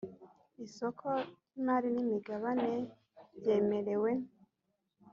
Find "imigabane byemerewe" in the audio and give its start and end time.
2.03-4.11